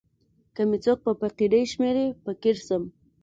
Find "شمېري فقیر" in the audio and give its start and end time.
1.71-2.57